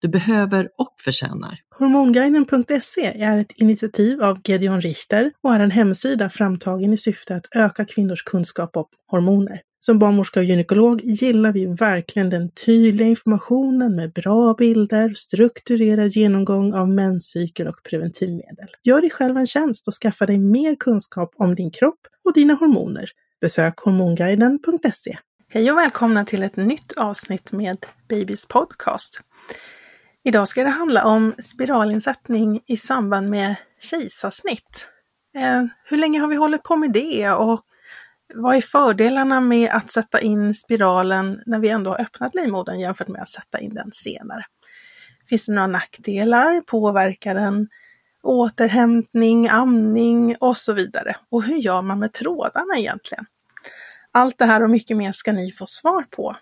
[0.00, 1.58] du behöver och förtjänar.
[1.78, 7.46] Hormonguiden.se är ett initiativ av Gedeon Richter och är en hemsida framtagen i syfte att
[7.54, 9.60] öka kvinnors kunskap om hormoner.
[9.80, 16.74] Som barnmorska och gynekolog gillar vi verkligen den tydliga informationen med bra bilder, strukturerad genomgång
[16.74, 18.68] av menscykel och preventivmedel.
[18.82, 22.54] Gör dig själv en tjänst och skaffa dig mer kunskap om din kropp och dina
[22.54, 23.10] hormoner.
[23.40, 25.18] Besök hormonguiden.se.
[25.48, 29.20] Hej och välkomna till ett nytt avsnitt med Babys podcast.
[30.26, 34.88] Idag ska det handla om spiralinsättning i samband med kejsarsnitt.
[35.36, 37.60] Eh, hur länge har vi hållit på med det och
[38.34, 43.08] vad är fördelarna med att sätta in spiralen när vi ändå har öppnat livmodern jämfört
[43.08, 44.44] med att sätta in den senare?
[45.28, 46.60] Finns det några nackdelar?
[46.60, 47.68] Påverkar den
[48.22, 51.16] återhämtning, amning och så vidare?
[51.30, 53.26] Och hur gör man med trådarna egentligen?
[54.12, 56.36] Allt det här och mycket mer ska ni få svar på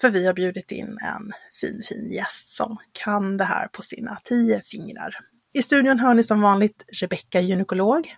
[0.00, 4.18] för vi har bjudit in en fin, fin gäst som kan det här på sina
[4.24, 5.16] tio fingrar.
[5.52, 8.14] I studion hör ni som vanligt Rebecka gynekolog.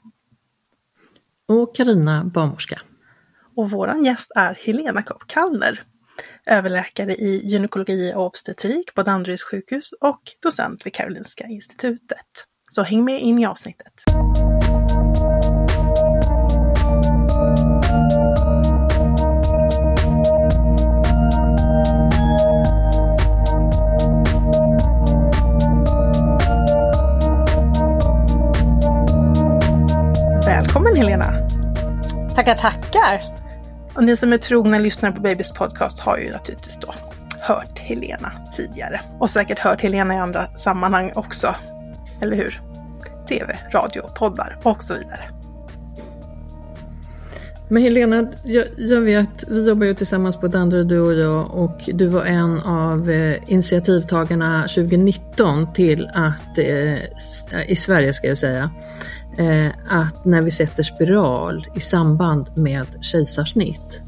[1.49, 2.81] Och Karina barnmorska.
[3.56, 5.83] Och våran gäst är Helena Kopp Kallner,
[6.47, 12.47] överläkare i gynekologi och obstetrik på Danderyds sjukhus och docent vid Karolinska institutet.
[12.71, 13.93] Så häng med in i avsnittet.
[32.38, 33.22] Tackar, tackar!
[33.94, 36.94] Och ni som är trogna lyssnare på Babys podcast har ju naturligtvis då
[37.41, 39.00] hört Helena tidigare.
[39.19, 41.54] Och säkert hört Helena i andra sammanhang också.
[42.22, 42.62] Eller hur?
[43.28, 45.31] TV, radio, poddar och så vidare.
[47.69, 51.81] Men Helena, jag, jag, vet, vi jobbar ju tillsammans på Danderyd du och jag och
[51.87, 58.71] du var en av eh, initiativtagarna 2019 till att, eh, i Sverige ska jag säga,
[59.88, 64.03] att när vi sätter spiral i samband med kejsarsnitt.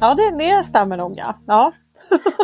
[0.00, 1.34] Ja, det, det stämmer nog ja.
[1.46, 1.72] ja.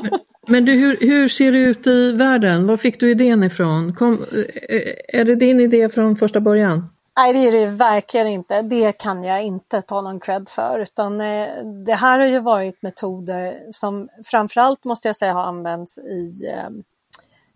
[0.02, 0.10] men,
[0.48, 2.66] men du, hur, hur, ser det ut i världen?
[2.66, 3.94] Var fick du idén ifrån?
[3.94, 6.90] Kom, eh, är det din idé från första början?
[7.16, 8.62] Nej, det är det verkligen inte.
[8.62, 11.48] Det kan jag inte ta någon cred för, utan eh,
[11.86, 16.70] det här har ju varit metoder som framförallt måste jag säga har använts i eh,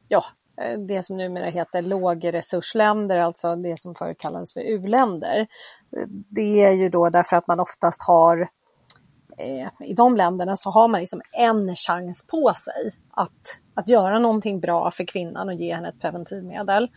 [0.09, 5.47] ja, Eh, Eh, det som numera heter lågresursländer, alltså det som förr kallades för u-länder.
[6.31, 8.49] Det är ju då därför att man oftast har
[9.39, 14.19] eh, i de länderna så har man liksom en chans på sig att, att göra
[14.19, 16.89] någonting bra för kvinnan och ge henne ett preventivmedel.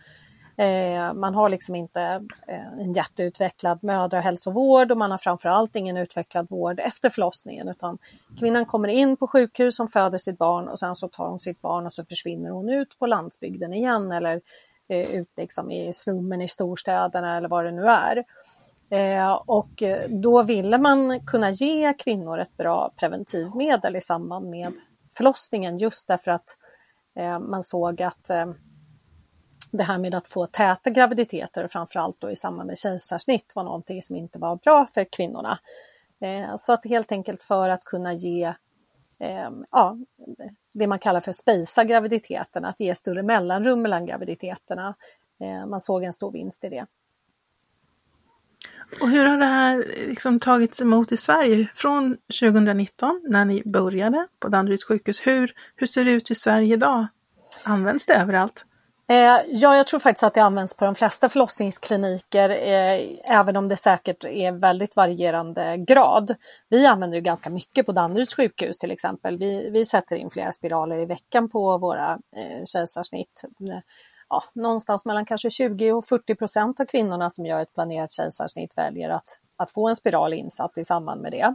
[0.62, 2.00] Eh, man har liksom inte
[2.48, 7.98] eh, en jätteutvecklad mödrahälsovård och man har framförallt ingen utvecklad vård efter förlossningen utan
[8.38, 11.62] kvinnan kommer in på sjukhus som föder sitt barn och sen så tar hon sitt
[11.62, 14.40] barn och så försvinner hon ut på landsbygden igen eller
[14.88, 18.24] eh, ut liksom i slummen i storstäderna eller vad det nu är.
[19.46, 24.72] Och då ville man kunna ge kvinnor ett bra preventivmedel i samband med
[25.16, 26.56] förlossningen just därför att
[27.40, 28.30] man såg att
[29.72, 33.64] det här med att få täta graviditeter och framförallt då i samband med kejsarsnitt var
[33.64, 35.58] någonting som inte var bra för kvinnorna.
[36.20, 38.54] Eh, så att helt enkelt för att kunna ge
[39.18, 39.96] ehm, ja,
[40.72, 44.94] det man kallar för spejsa graviditeten, att ge större mellanrum mellan graviditeterna.
[45.40, 46.86] Eh, man såg en stor vinst i det.
[49.00, 54.26] Och hur har det här liksom tagits emot i Sverige från 2019 när ni började
[54.38, 55.26] på Danderyds sjukhus?
[55.26, 57.06] Hur, hur ser det ut i Sverige idag?
[57.64, 58.64] Används det överallt?
[59.12, 63.68] Eh, ja, jag tror faktiskt att det används på de flesta förlossningskliniker, eh, även om
[63.68, 66.34] det säkert är väldigt varierande grad.
[66.68, 69.38] Vi använder ju ganska mycket på Danderyds sjukhus till exempel.
[69.38, 73.42] Vi, vi sätter in flera spiraler i veckan på våra eh, kejsarsnitt.
[73.60, 73.78] Eh,
[74.28, 78.78] ja, någonstans mellan kanske 20 och 40 procent av kvinnorna som gör ett planerat kejsarsnitt
[78.78, 81.54] väljer att, att få en spiral insatt i samband med det.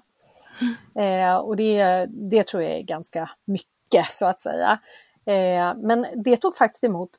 [1.01, 4.79] Eh, och det, det tror jag är ganska mycket så att säga.
[5.27, 7.09] Eh, men det tog faktiskt emot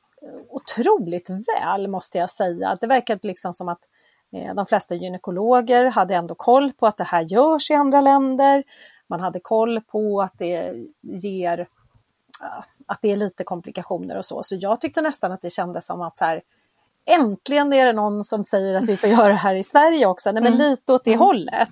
[0.49, 2.77] otroligt väl måste jag säga.
[2.81, 3.81] Det verkade liksom som att
[4.33, 8.63] eh, de flesta gynekologer hade ändå koll på att det här görs i andra länder.
[9.07, 11.67] Man hade koll på att det ger
[12.85, 14.43] att det är lite komplikationer och så.
[14.43, 16.41] Så jag tyckte nästan att det kändes som att så här,
[17.05, 20.31] äntligen är det någon som säger att vi får göra det här i Sverige också.
[20.31, 20.69] Nej, men mm.
[20.69, 21.19] lite åt det mm.
[21.19, 21.69] hållet.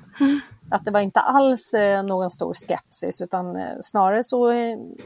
[0.71, 4.51] Att det var inte alls eh, någon stor skepsis utan eh, snarare så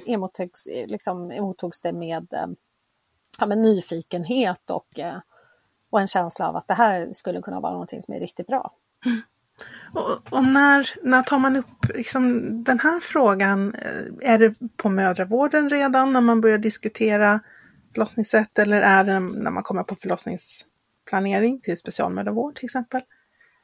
[0.06, 2.28] emottogs, liksom, emottogs det med
[3.40, 5.18] ja, men nyfikenhet och, eh,
[5.90, 8.74] och en känsla av att det här skulle kunna vara någonting som är riktigt bra.
[9.06, 9.22] Mm.
[9.94, 13.76] Och, och, när, när tar man upp liksom, den här frågan?
[13.76, 17.40] Eh, är det på mödravården redan när man börjar diskutera
[17.94, 23.02] förlossningssätt eller är det när man kommer på förlossningsplanering till specialmödravård till exempel?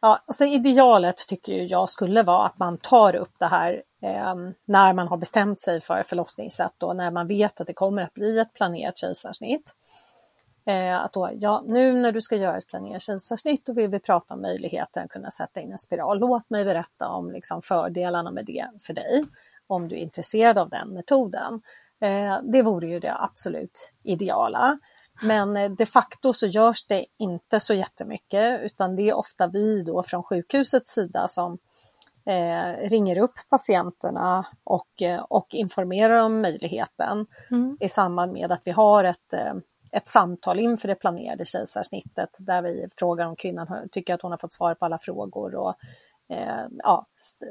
[0.02, 4.36] Ja, alltså idealet tycker jag skulle vara att man tar upp det här eh,
[4.66, 8.14] när man har bestämt sig för förlossningssätt och när man vet att det kommer att
[8.14, 9.74] bli ett planerat kejsarsnitt.
[10.66, 14.00] Eh, att då, ja, nu när du ska göra ett planerat kejsarsnitt då vill vi
[14.00, 16.20] prata om möjligheten att kunna sätta in en spiral.
[16.20, 19.26] Låt mig berätta om liksom, fördelarna med det för dig,
[19.68, 21.62] om du är intresserad av den metoden.
[22.02, 24.80] Eh, det vore ju det absolut ideala.
[25.22, 29.84] Men eh, de facto så görs det inte så jättemycket utan det är ofta vi
[29.84, 31.58] då från sjukhusets sida som
[32.28, 37.78] eh, ringer upp patienterna och, eh, och informerar om möjligheten mm.
[37.80, 39.54] i samband med att vi har ett, eh,
[39.92, 44.38] ett samtal inför det planerade kejsarsnittet där vi frågar om kvinnan tycker att hon har
[44.38, 45.76] fått svar på alla frågor och
[46.30, 47.06] eh, ja,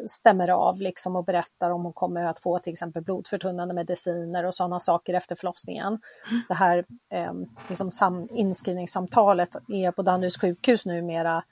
[0.07, 4.55] stämmer av liksom och berättar om hon kommer att få till exempel blodförtunnande mediciner och
[4.55, 5.87] sådana saker efter förlossningen.
[5.87, 6.43] Mm.
[6.49, 7.33] Det här eh,
[7.69, 11.45] liksom sam, inskrivningssamtalet är på Danderyds sjukhus numera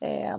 [0.00, 0.38] eh,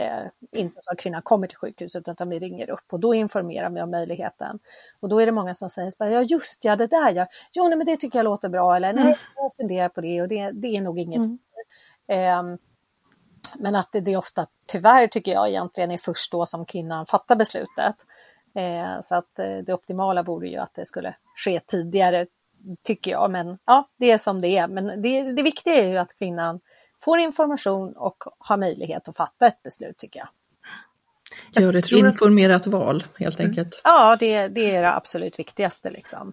[0.00, 3.70] eh, inte så att kvinnan kommer till sjukhuset utan vi ringer upp och då informerar
[3.70, 4.58] vi om möjligheten.
[5.00, 7.78] Och då är det många som säger ja just ja det där ja, jo nej,
[7.78, 9.16] men det tycker jag låter bra eller nej mm.
[9.36, 11.24] jag funderar på det och det, det är nog inget.
[11.24, 12.50] Mm.
[12.52, 12.58] Eh,
[13.58, 17.36] men att det, det ofta, tyvärr tycker jag egentligen är först då som kvinnan fattar
[17.36, 17.96] beslutet.
[18.54, 21.14] Eh, så att eh, det optimala vore ju att det skulle
[21.44, 22.26] ske tidigare,
[22.82, 23.30] tycker jag.
[23.30, 24.68] Men ja, det är som det är.
[24.68, 26.60] Men det, det viktiga är ju att kvinnan
[27.04, 30.28] får information och har möjlighet att fatta ett beslut, tycker jag.
[31.62, 32.72] Gör ett informerat att...
[32.72, 33.50] val, helt mm.
[33.50, 33.80] enkelt.
[33.84, 35.90] Ja, det, det är det absolut viktigaste.
[35.90, 36.32] Liksom.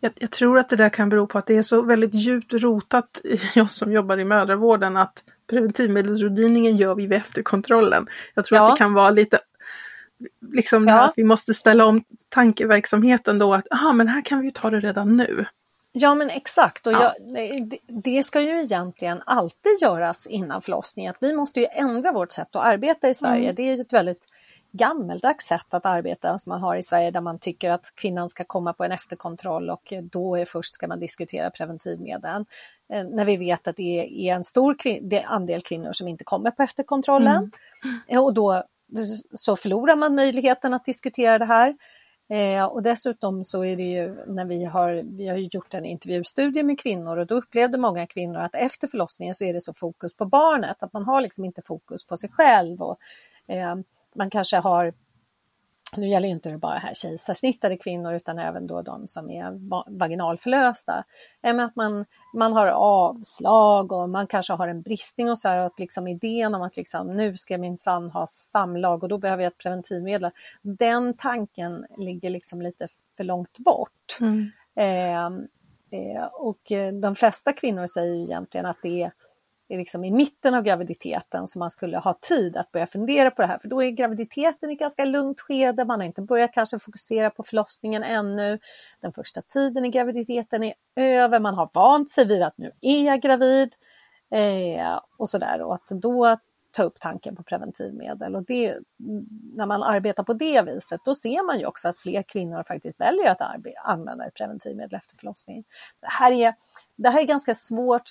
[0.00, 2.52] Jag, jag, tror att det där kan bero på att det är så väldigt djupt
[2.52, 3.20] rotat
[3.54, 8.06] i oss som jobbar i mödravården att preventivmedelsrådgivningen gör vi vid efterkontrollen.
[8.34, 8.66] Jag tror ja.
[8.66, 9.38] att det kan vara lite
[10.52, 11.00] liksom ja.
[11.00, 14.70] att vi måste ställa om tankeverksamheten då att aha, men här kan vi ju ta
[14.70, 15.46] det redan nu.
[15.92, 17.14] Ja men exakt och ja.
[17.18, 21.14] jag, det ska ju egentligen alltid göras innan förlossningen.
[21.20, 23.44] Vi måste ju ändra vårt sätt att arbeta i Sverige.
[23.44, 23.54] Mm.
[23.54, 24.28] Det är ett väldigt
[24.72, 28.44] gammeldags sätt att arbeta som man har i Sverige där man tycker att kvinnan ska
[28.44, 32.44] komma på en efterkontroll och då är först ska man diskutera preventivmedel.
[32.92, 34.76] Eh, när vi vet att det är en stor
[35.24, 37.50] andel kvinnor som inte kommer på efterkontrollen
[38.08, 38.22] mm.
[38.24, 38.64] och då
[39.34, 41.76] så förlorar man möjligheten att diskutera det här.
[42.32, 46.62] Eh, och dessutom så är det ju när vi har, vi har gjort en intervjustudie
[46.62, 50.16] med kvinnor och då upplevde många kvinnor att efter förlossningen så är det så fokus
[50.16, 52.82] på barnet, att man har liksom inte fokus på sig själv.
[52.82, 52.98] Och,
[53.46, 53.74] eh,
[54.14, 54.92] man kanske har
[55.96, 59.58] nu gäller inte det bara här kejsarsnittade kvinnor utan även då de som är
[59.98, 61.04] vaginalförlösta.
[61.42, 65.78] att man, man har avslag och man kanske har en bristning och så här, att
[65.78, 69.50] liksom idén om att liksom, nu ska jag minsann ha samlag och då behöver jag
[69.50, 70.30] ett preventivmedel.
[70.62, 74.18] Den tanken ligger liksom lite för långt bort.
[74.20, 74.50] Mm.
[74.76, 75.26] Eh,
[76.00, 76.72] eh, och
[77.02, 79.12] de flesta kvinnor säger egentligen att det är
[79.76, 83.48] liksom i mitten av graviditeten som man skulle ha tid att börja fundera på det
[83.48, 83.58] här.
[83.58, 87.30] För då är graviditeten i ett ganska lugnt skede, man har inte börjat kanske fokusera
[87.30, 88.58] på förlossningen ännu.
[89.00, 93.06] Den första tiden i graviditeten är över, man har vant sig vid att nu är
[93.06, 93.74] jag gravid.
[94.30, 95.62] Eh, och sådär.
[95.62, 96.36] Och att då
[96.72, 98.36] ta upp tanken på preventivmedel.
[98.36, 98.78] Och det,
[99.54, 103.00] när man arbetar på det viset, då ser man ju också att fler kvinnor faktiskt
[103.00, 103.40] väljer att
[103.84, 105.64] använda ett preventivmedel efter förlossningen.
[106.00, 106.54] Det här är,
[106.96, 108.08] det här är ganska svårt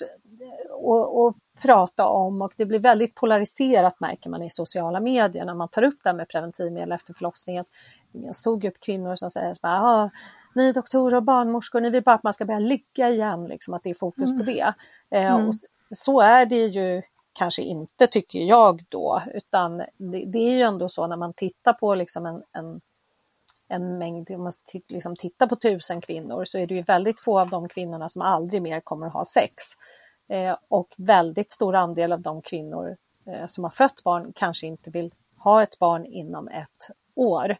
[1.28, 5.68] att prata om och det blir väldigt polariserat märker man i sociala medier när man
[5.68, 7.64] tar upp det här med preventivmedel efter förlossningen.
[8.12, 10.10] Det är en stor grupp kvinnor som säger att ah,
[10.54, 13.82] ni doktorer och barnmorskor, ni vill bara att man ska börja ligga igen, liksom, att
[13.82, 14.38] det är fokus mm.
[14.38, 14.74] på det.
[15.10, 15.48] Eh, mm.
[15.48, 15.54] och
[15.90, 17.02] så är det ju
[17.32, 21.72] kanske inte tycker jag då, utan det, det, är ju ändå så när man tittar
[21.72, 22.80] på liksom en, en,
[23.68, 24.52] en mängd, om man
[24.88, 28.22] liksom tittar på tusen kvinnor så är det ju väldigt få av de kvinnorna som
[28.22, 29.64] aldrig mer kommer att ha sex.
[30.32, 32.96] Eh, och väldigt stor andel av de kvinnor
[33.26, 37.56] eh, som har fött barn kanske inte vill ha ett barn inom ett år.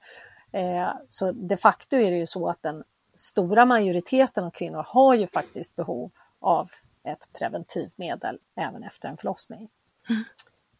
[0.53, 5.15] Eh, så de facto är det ju så att den stora majoriteten av kvinnor har
[5.15, 6.11] ju faktiskt behov
[6.41, 6.69] av
[7.05, 9.69] ett preventivmedel även efter en förlossning.
[10.09, 10.25] Mm.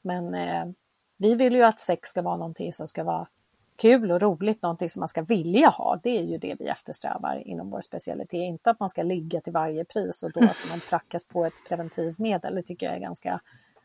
[0.03, 0.75] Men eh,
[1.17, 3.27] vi vill ju att sex ska vara någonting som ska vara
[3.77, 6.01] kul och roligt, någonting som man ska vilja ha.
[6.03, 8.35] Det är ju det vi eftersträvar inom vår specialitet.
[8.35, 11.69] Inte att man ska ligga till varje pris och då ska man prackas på ett
[11.69, 12.55] preventivmedel.
[12.55, 13.41] Det tycker jag är ganska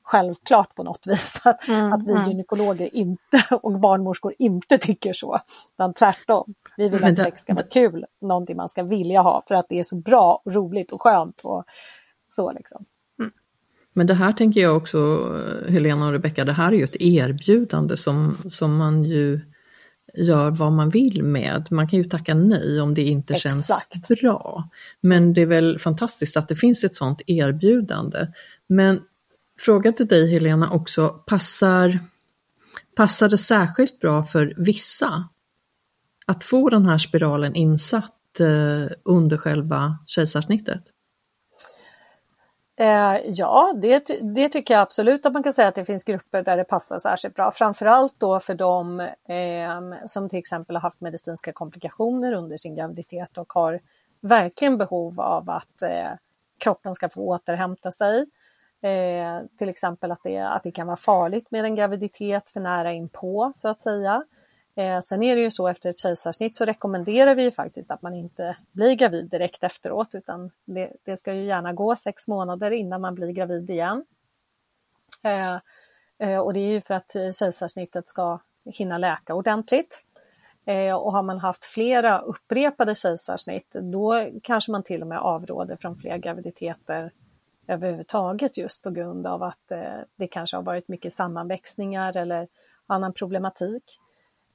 [0.07, 1.41] självklart på något vis.
[1.45, 2.29] Att, mm, att vi mm.
[2.29, 5.39] gynekologer inte och barnmorskor inte tycker så.
[5.73, 6.53] Utan tvärtom.
[6.77, 9.79] Vi vill att sex ska vara kul, någonting man ska vilja ha för att det
[9.79, 11.41] är så bra, och roligt och skönt.
[11.43, 11.63] Och
[12.29, 12.85] så liksom.
[13.19, 13.31] Mm.
[13.93, 14.97] Men det här tänker jag också,
[15.69, 19.41] Helena och Rebecka, det här är ju ett erbjudande som, som man ju
[20.13, 21.67] gör vad man vill med.
[21.71, 23.93] Man kan ju tacka nej om det inte Exakt.
[23.93, 24.69] känns bra.
[25.01, 28.27] Men det är väl fantastiskt att det finns ett sådant erbjudande.
[28.67, 29.01] Men
[29.59, 31.99] fråga till dig Helena också, passar,
[32.95, 35.29] passar det särskilt bra för vissa
[36.25, 40.83] att få den här spiralen insatt eh, under själva kejsarsnittet?
[42.79, 46.43] Eh, ja, det, det tycker jag absolut att man kan säga att det finns grupper
[46.43, 47.51] där det passar särskilt bra.
[47.51, 53.37] Framförallt då för de eh, som till exempel har haft medicinska komplikationer under sin graviditet
[53.37, 53.79] och har
[54.21, 56.11] verkligen behov av att eh,
[56.59, 58.25] kroppen ska få återhämta sig.
[58.81, 62.93] Eh, till exempel att det, att det kan vara farligt med en graviditet för nära
[62.93, 64.23] inpå så att säga.
[64.77, 68.13] Eh, sen är det ju så efter ett kejsarsnitt så rekommenderar vi faktiskt att man
[68.13, 73.01] inte blir gravid direkt efteråt utan det, det ska ju gärna gå sex månader innan
[73.01, 74.05] man blir gravid igen.
[75.23, 75.59] Eh,
[76.19, 80.03] eh, och det är ju för att kejsarsnittet ska hinna läka ordentligt.
[80.65, 85.75] Eh, och har man haft flera upprepade kejsarsnitt då kanske man till och med avråder
[85.75, 87.11] från fler graviditeter
[87.67, 92.47] överhuvudtaget just på grund av att eh, det kanske har varit mycket sammanväxningar eller
[92.87, 93.83] annan problematik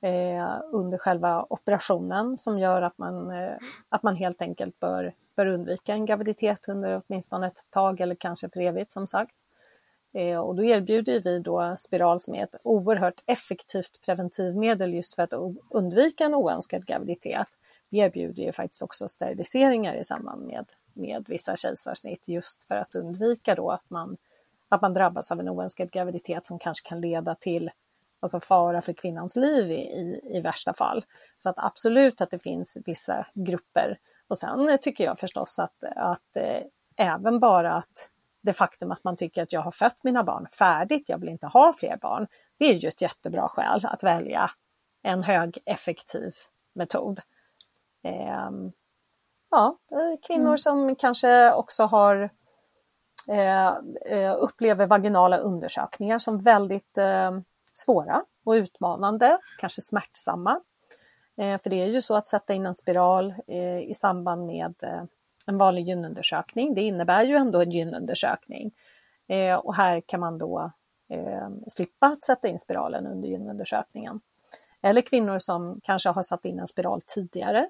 [0.02, 3.56] eh, under själva operationen som gör att man, eh,
[3.88, 8.48] att man helt enkelt bör, bör undvika en graviditet under åtminstone ett tag eller kanske
[8.48, 9.34] för evigt som sagt.
[10.14, 15.22] Eh, och då erbjuder vi då spiral som är ett oerhört effektivt preventivmedel just för
[15.22, 15.32] att
[15.70, 17.48] undvika en oönskad graviditet.
[17.90, 22.94] Vi erbjuder ju faktiskt också steriliseringar i samband med, med vissa kejsarsnitt just för att
[22.94, 24.16] undvika då att man,
[24.68, 27.70] att man drabbas av en oönskad graviditet som kanske kan leda till
[28.22, 31.04] alltså fara för kvinnans liv i, i, i, värsta fall.
[31.36, 33.98] Så att absolut att det finns vissa grupper.
[34.28, 36.62] Och sen tycker jag förstås att, att eh,
[36.96, 38.10] även bara att
[38.42, 41.46] det faktum att man tycker att jag har fött mina barn färdigt, jag vill inte
[41.46, 42.26] ha fler barn,
[42.58, 44.50] det är ju ett jättebra skäl att välja
[45.02, 46.32] en högeffektiv
[46.74, 47.20] metod.
[48.04, 48.50] Eh,
[49.50, 49.76] ja,
[50.26, 50.58] kvinnor mm.
[50.58, 52.30] som kanske också har
[53.28, 53.68] eh,
[54.06, 57.30] eh, upplever vaginala undersökningar som väldigt eh,
[57.74, 60.60] svåra och utmanande, kanske smärtsamma.
[61.36, 64.74] Eh, för det är ju så att sätta in en spiral eh, i samband med
[64.82, 65.02] eh,
[65.46, 66.74] en vanlig gynundersökning.
[66.74, 68.72] Det innebär ju ändå en gynundersökning.
[69.62, 70.70] Och här kan man då
[71.68, 74.20] slippa att sätta in spiralen under gynundersökningen.
[74.82, 77.68] Eller kvinnor som kanske har satt in en spiral tidigare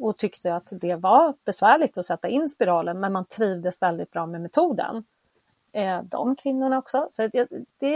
[0.00, 4.26] och tyckte att det var besvärligt att sätta in spiralen men man trivdes väldigt bra
[4.26, 5.04] med metoden
[5.78, 7.06] eh, de kvinnorna också.
[7.10, 7.48] Så det,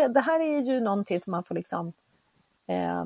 [0.09, 1.93] det, här är ju någonting som man får liksom
[2.67, 3.05] eh,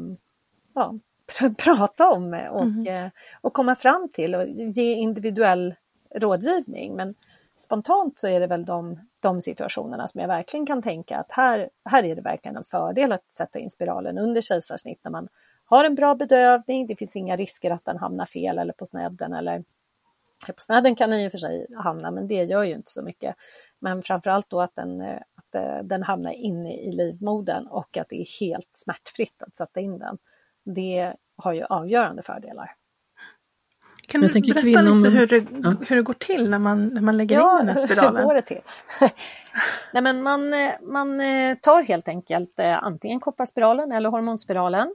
[0.74, 0.94] ja,
[1.38, 2.86] pr prata om och, mm.
[2.86, 5.74] eh, och komma fram till och ge individuell
[6.14, 6.96] rådgivning.
[6.96, 7.14] Men
[7.56, 11.70] spontant så är det väl de, de situationerna som jag verkligen kan tänka att här,
[11.84, 15.28] här är det verkligen en fördel att sätta in spiralen under kejsarsnitt när man
[15.64, 19.32] har en bra bedövning, det finns inga risker att den hamnar fel eller på snedden
[19.32, 19.64] eller
[20.46, 23.02] på snedden kan den i och för sig hamna, men det gör ju inte så
[23.02, 23.36] mycket.
[23.80, 28.08] Men framförallt då att den, eh, att eh, den hamnar inne i livmodern och att
[28.08, 30.18] det är helt smärtfritt att sätta in den.
[30.74, 32.74] Det har ju avgörande fördelar.
[34.08, 35.02] Kan du berätta kvinnan...
[35.02, 35.74] lite hur det, ja.
[35.88, 38.14] hur det går till när man, när man lägger ja, in den här spiralen?
[38.14, 38.60] Ja, hur går det till?
[39.92, 41.18] Nej, men man, eh, man
[41.62, 44.94] tar helt enkelt antingen kopparspiralen eller hormonspiralen.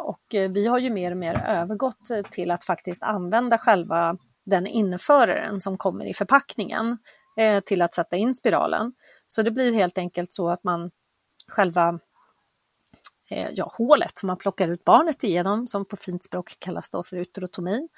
[0.00, 4.16] Och vi har ju mer och mer övergått till att faktiskt använda själva
[4.46, 6.98] den införaren som kommer i förpackningen
[7.38, 8.92] eh, till att sätta in spiralen.
[9.28, 10.90] Så det blir helt enkelt så att man
[11.48, 11.98] själva
[13.30, 17.02] eh, ja, hålet som man plockar ut barnet igenom, som på fint språk kallas då
[17.02, 17.88] för uterotomi.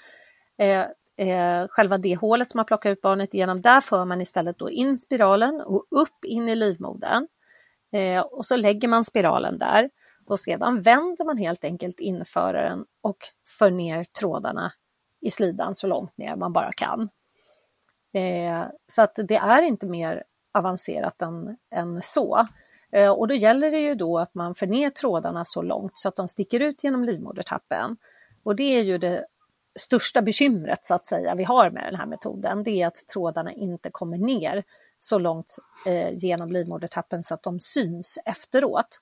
[0.59, 0.87] Eh,
[1.29, 4.71] eh, själva det hålet som man plockar ut barnet igenom, där för man istället då
[4.71, 7.29] in spiralen och upp in i livmodern.
[7.93, 9.91] Eh, och så lägger man spiralen där
[10.27, 13.17] och sedan vänder man helt enkelt införaren och
[13.59, 14.73] för ner trådarna
[15.21, 17.09] i slidan så långt ner man bara kan.
[18.13, 22.47] Eh, så att det är inte mer avancerat än, än så.
[22.93, 26.09] Eh, och då gäller det ju då att man för ner trådarna så långt så
[26.09, 27.97] att de sticker ut genom livmodertappen.
[28.43, 29.27] Och det är ju det
[29.79, 33.53] största bekymret så att säga vi har med den här metoden, det är att trådarna
[33.53, 34.65] inte kommer ner
[34.99, 39.01] så långt eh, genom livmodertappen så att de syns efteråt.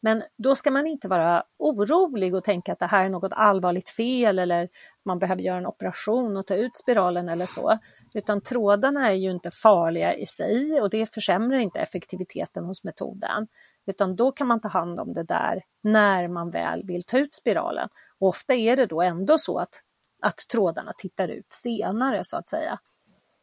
[0.00, 3.90] Men då ska man inte vara orolig och tänka att det här är något allvarligt
[3.90, 4.68] fel eller
[5.04, 7.78] man behöver göra en operation och ta ut spiralen eller så.
[8.14, 13.46] Utan trådarna är ju inte farliga i sig och det försämrar inte effektiviteten hos metoden.
[13.86, 17.34] Utan då kan man ta hand om det där när man väl vill ta ut
[17.34, 17.88] spiralen.
[18.18, 19.82] Och ofta är det då ändå så att,
[20.22, 22.78] att trådarna tittar ut senare så att säga.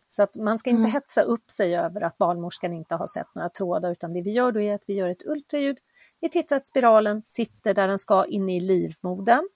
[0.08, 0.92] Så att man ska inte mm.
[0.92, 4.52] hetsa upp sig över att barnmorskan inte har sett några trådar utan det vi gör
[4.52, 5.78] då är att vi gör ett ultraljud.
[6.25, 9.50] Vi tittar att spiralen sitter där den ska inne i livmodern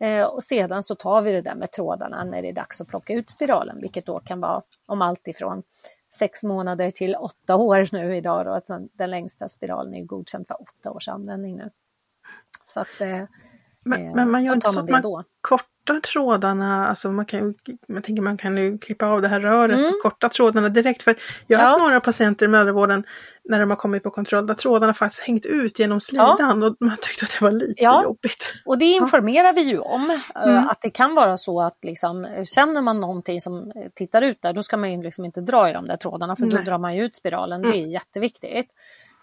[0.00, 2.88] eh, och sedan så tar vi det där med trådarna när det är dags att
[2.88, 5.62] plocka ut spiralen, vilket då kan vara om allt ifrån
[6.14, 8.46] sex månader till åtta år nu idag.
[8.46, 8.52] Då.
[8.52, 11.70] Alltså den längsta spiralen är godkänd för åtta års användning nu.
[12.66, 13.24] Så att, eh,
[13.84, 15.24] men, men man gör inte så att man då.
[15.86, 17.54] Kortar trådarna, alltså man kan
[17.88, 19.90] man tänker man kan ju klippa av det här röret mm.
[19.90, 21.02] och korta trådarna direkt.
[21.02, 21.14] För
[21.46, 21.70] jag har ja.
[21.70, 23.04] haft några patienter i mödravården
[23.48, 26.66] när de har kommit på kontroll där trådarna faktiskt hängt ut genom slidan ja.
[26.66, 28.02] och man tyckte att det var lite ja.
[28.04, 28.52] jobbigt.
[28.64, 30.68] Och det informerar vi ju om, eh, mm.
[30.68, 34.62] att det kan vara så att liksom, känner man någonting som tittar ut där, då
[34.62, 36.56] ska man ju liksom inte dra i de där trådarna för Nej.
[36.56, 37.70] då drar man ju ut spiralen, mm.
[37.70, 37.92] det är mm.
[37.92, 38.70] jätteviktigt.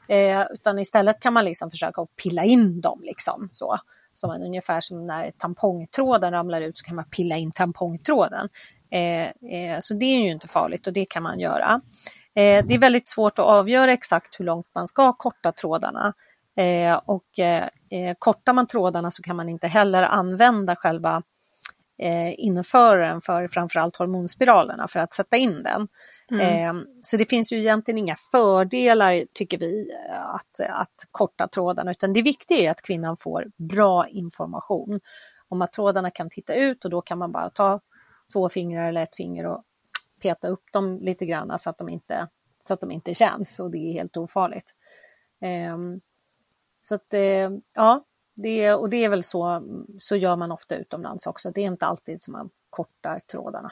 [0.07, 2.99] Eh, utan istället kan man liksom försöka pilla in dem.
[3.03, 3.77] Liksom, så.
[4.21, 8.49] Som man, ungefär som när tampongtråden ramlar ut så kan man pilla in tampongtråden.
[8.91, 11.81] Eh, eh, så det är ju inte farligt och det kan man göra.
[12.35, 16.13] Eh, det är väldigt svårt att avgöra exakt hur långt man ska korta trådarna.
[16.57, 21.23] Eh, och eh, eh kortar man trådarna så kan man inte heller använda själva
[22.01, 25.87] eh, införaren för framförallt hormonspiralerna för att sätta in den.
[26.31, 26.41] Mm.
[26.41, 31.91] Ehm, så det finns ju egentligen inga fördelar, tycker vi, eh, att, att korta trådarna,
[31.91, 34.99] utan det viktiga är att kvinnan får bra information
[35.49, 37.79] om att trådarna kan titta ut och då kan man bara ta
[38.33, 39.63] två fingrar eller ett finger och
[40.21, 42.27] peta upp dem lite grann så att de inte,
[42.59, 44.75] så att de inte känns och det är helt ofarligt.
[45.41, 45.77] Eh,
[46.81, 48.03] så att eh, ja,
[48.35, 49.63] det, och det är väl så,
[49.99, 51.51] så gör man ofta utomlands också.
[51.51, 53.71] Det är inte alltid som man kortar trådarna.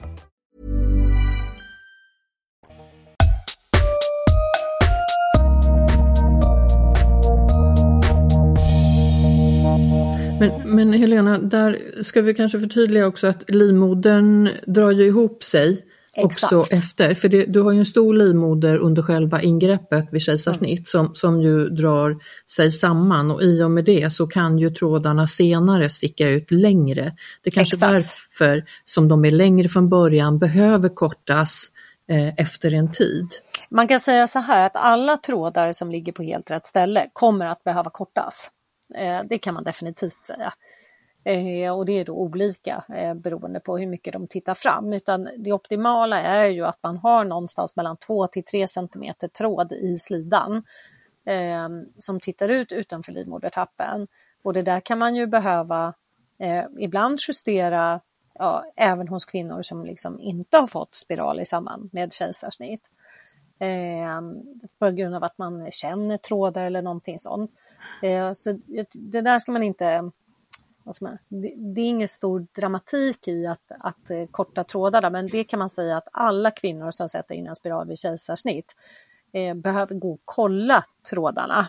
[10.41, 15.85] Men, men Helena, där ska vi kanske förtydliga också att livmodern drar ju ihop sig
[16.15, 16.53] Exakt.
[16.53, 17.13] också efter.
[17.13, 20.85] För det, du har ju en stor livmoder under själva ingreppet vid kejsarsnitt mm.
[20.85, 22.17] som, som ju drar
[22.55, 27.15] sig samman och i och med det så kan ju trådarna senare sticka ut längre.
[27.43, 27.91] Det är kanske Exakt.
[27.91, 31.67] därför som de är längre från början behöver kortas
[32.09, 33.27] eh, efter en tid.
[33.69, 37.45] Man kan säga så här att alla trådar som ligger på helt rätt ställe kommer
[37.45, 38.51] att behöva kortas.
[38.95, 40.53] Eh, det kan man definitivt säga.
[41.23, 44.93] Eh, och det är då olika eh, beroende på hur mycket de tittar fram.
[44.93, 49.71] Utan det optimala är ju att man har någonstans mellan 2 till 3 cm tråd
[49.71, 50.63] i slidan.
[51.25, 54.07] eh, som tittar ut utanför livmodertappen.
[54.43, 55.93] Och det där kan man ju behöva
[56.39, 57.99] eh, ibland justera
[58.33, 62.91] ja, även hos kvinnor som liksom inte har fått spiral i samband med kejsarsnitt.
[63.59, 64.21] Eh,
[64.79, 67.51] på grund av att man känner trådar eller någonting sånt.
[68.03, 68.59] Eh, så
[68.93, 70.11] det där ska man inte
[71.01, 75.43] man, det, det, är ingen stor dramatik i att, att eh, korta trådarna, men det
[75.43, 78.75] kan man säga att alla kvinnor som sätter in en spiral vid kejsarsnitt
[79.33, 81.67] eh, behöver gå och kolla trådarna.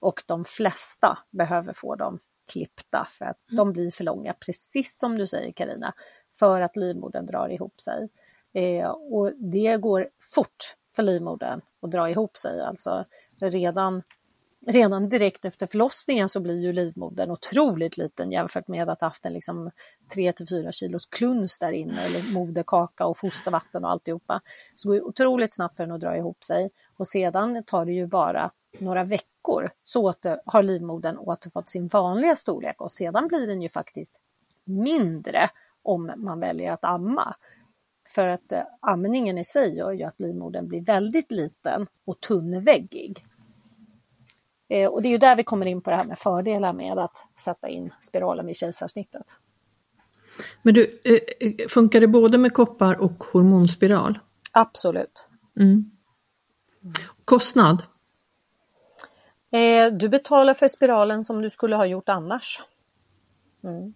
[0.00, 2.18] Och de flesta behöver få dem
[2.52, 3.56] klippta för att mm.
[3.56, 5.94] de blir för långa, precis som du säger Karina,
[6.38, 8.08] för att livmodern drar ihop sig.
[8.52, 13.04] Eh, och det går fort för livmodern att dra ihop sig, alltså
[13.40, 14.02] redan
[14.66, 19.32] redan direkt efter förlossningen så blir ju livmodern otroligt liten jämfört med att haft en
[19.32, 19.70] liksom
[20.14, 24.40] 3 till 4 kilos kluns där inne eller moderkaka och fostervatten och alltihopa.
[24.74, 27.92] Så det går otroligt snabbt för den att dra ihop sig och sedan tar det
[27.92, 33.46] ju bara några veckor så åter, har livmodern återfått sin vanliga storlek och sedan blir
[33.46, 34.14] den ju faktiskt
[34.64, 35.50] mindre
[35.82, 37.34] om man väljer att amma.
[38.08, 43.24] För att eh, amningen i sig gör ju att livmodern blir väldigt liten och tunnväggig.
[44.68, 46.98] Eh, och det är ju där vi kommer in på det här med fördelar med
[46.98, 49.26] att sätta in spiralen vid kejsarsnittet.
[50.62, 54.18] Men du, eh, funkar det både med koppar och hormonspiral?
[54.52, 55.28] Absolut.
[55.60, 55.90] Mm.
[57.24, 57.82] Kostnad?
[59.50, 62.62] Eh, du betalar för spiralen som du skulle ha gjort annars.
[63.64, 63.94] Mm.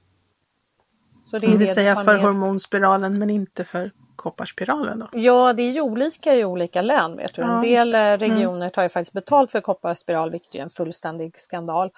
[1.33, 4.99] Så det, är det vill säga för hormonspiralen men inte för kopparspiralen?
[4.99, 5.09] Då?
[5.12, 7.16] Ja, det är ju olika i olika län.
[7.16, 7.42] Vet du.
[7.42, 8.18] En del mm.
[8.18, 11.90] regioner tar ju faktiskt betalt för kopparspiral, vilket är en fullständig skandal.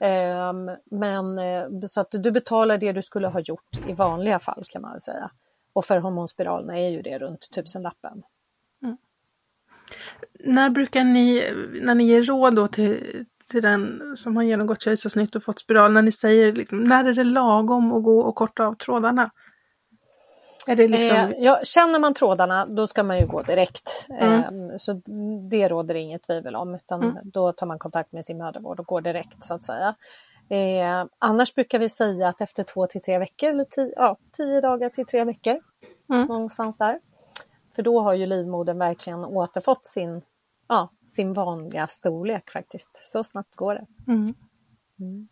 [0.00, 4.62] Um, men eh, så att du betalar det du skulle ha gjort i vanliga fall
[4.70, 5.30] kan man säga.
[5.72, 8.22] Och för hormonspiralerna är ju det runt tusenlappen.
[8.82, 8.96] Mm.
[10.44, 11.44] När brukar ni,
[11.82, 15.92] när ni ger råd då till, till den som har genomgått kejsarsnitt och fått spiral,
[15.92, 19.30] när ni säger liksom, när är det lagom att gå och korta av trådarna?
[20.66, 21.16] Är det liksom...
[21.16, 24.06] eh, ja, känner man trådarna då ska man ju gå direkt.
[24.08, 24.70] Mm.
[24.70, 25.00] Eh, så
[25.50, 27.16] det råder det inget tvivel om utan mm.
[27.24, 29.94] då tar man kontakt med sin mödravård och går direkt så att säga.
[30.48, 34.60] Eh, annars brukar vi säga att efter två till tre veckor, eller tio, ja, tio
[34.60, 35.60] dagar till tre veckor,
[36.12, 36.26] mm.
[36.26, 37.00] någonstans där.
[37.76, 40.22] För då har ju livmodern verkligen återfått sin,
[40.70, 43.00] ja, sin vanliga storlek faktiskt.
[43.02, 44.12] Så snabbt går det.
[44.12, 44.34] Mm.
[45.00, 45.28] mm.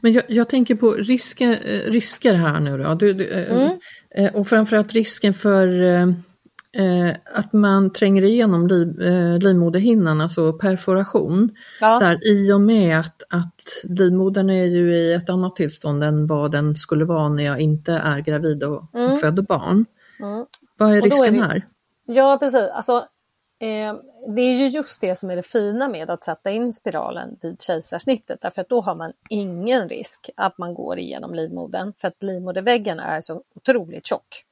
[0.00, 2.94] Men jag, jag, tänker på risker, eh, risker här nu då.
[2.94, 3.78] Du, du, eh, mm.
[4.10, 5.82] Eh, och framförallt risken för
[6.72, 11.50] eh, att man tränger igenom liv, eh, livmoderhinnan, alltså perforation.
[11.80, 11.98] Ja.
[11.98, 16.52] Där i och med att, att livmodern är ju i ett annat tillstånd än vad
[16.52, 19.12] den skulle vara när jag inte är gravid och, mm.
[19.12, 19.84] och föder barn.
[20.20, 20.46] Mm.
[20.78, 21.64] Vad är risken är det, här?
[22.06, 23.04] Ja precis, alltså
[23.60, 23.94] Eh,
[24.34, 27.60] det är ju just det som är det fina med att sätta in spiralen vid
[27.60, 32.22] kejsarsnittet därför att då har man ingen risk att man går igenom livmodern för att
[32.22, 34.44] livmoderväggen är så otroligt tjock.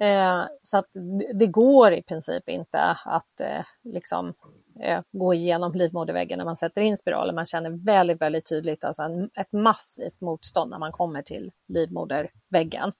[0.00, 0.88] Eh, så att
[1.34, 4.34] det går i princip inte att eh, liksom,
[4.80, 7.34] eh, gå igenom livmoderväggen när man sätter in spiralen.
[7.34, 12.92] Man känner väldigt, väldigt tydligt alltså en, ett massivt motstånd när man kommer till livmoderväggen.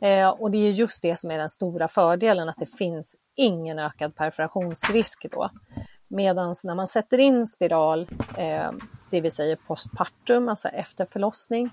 [0.00, 3.78] Eh, och det är just det som är den stora fördelen, att det finns ingen
[3.78, 5.50] ökad perforationsrisk då.
[6.08, 8.06] Medan när man sätter in spiral,
[8.38, 8.70] eh,
[9.10, 11.70] det vill säga postpartum, alltså efter förlossning,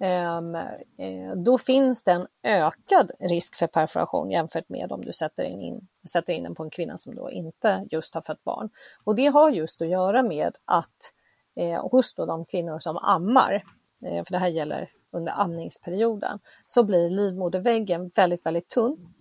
[0.00, 5.44] ehm, eh, då finns det en ökad risk för perforation jämfört med om du sätter
[5.44, 8.70] in, sätter in den på en kvinna som då inte just har fött barn.
[9.04, 11.12] Och det har just att göra med att
[11.56, 13.54] eh, hos då de kvinnor som ammar,
[14.04, 19.14] eh, för det här gäller under amningsperioden, så blir livmoderväggen väldigt, väldigt tunn.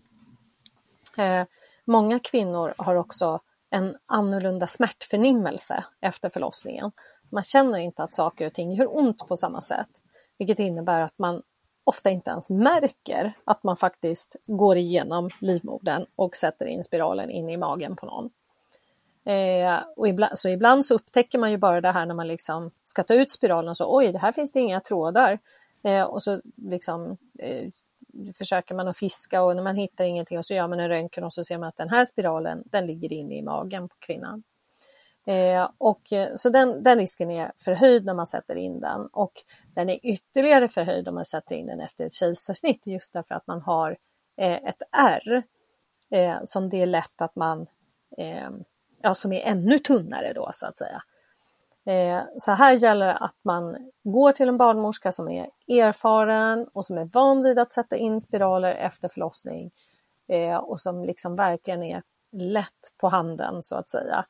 [1.17, 1.45] Eh,
[1.85, 6.91] många kvinnor har också en annorlunda smärtförnimmelse efter förlossningen.
[7.29, 9.89] Man känner inte att saker och ting gör ont på samma sätt,
[10.37, 11.41] vilket innebär att man
[11.83, 17.49] ofta inte ens märker att man faktiskt går igenom livmodern och sätter in spiralen in
[17.49, 18.29] i magen på någon.
[19.25, 22.71] Eh, och ibland, så ibland så upptäcker man ju bara det här när man liksom
[22.83, 25.39] ska ta ut spiralen och så oj, det här finns det inga trådar.
[25.85, 27.69] Eh, och så liksom, eh,
[28.37, 31.23] försöker man att fiska och när man hittar ingenting och så gör man en röntgen
[31.23, 34.43] och så ser man att den här spiralen den ligger inne i magen på kvinnan.
[35.27, 39.33] Eh, och, eh, så den, den, risken är förhöjd när man sätter in den och
[39.75, 43.47] den är ytterligare förhöjd om man sätter in den efter ett kejsarsnitt just därför att
[43.47, 43.97] man har
[44.37, 45.43] eh, ett R
[46.11, 47.67] eh, som det är lätt att man,
[48.17, 48.49] eh,
[49.01, 51.03] ja som är ännu tunnare då så att säga.
[51.85, 56.85] Eh, så här gäller det att man går till en barnmorska som är erfaren och
[56.85, 59.71] som är van vid att sätta in spiraler efter förlossning
[60.27, 64.25] eh, och som liksom verkligen är lätt på handen så att säga.